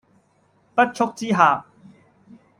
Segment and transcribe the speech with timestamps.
[0.73, 1.63] 不速之客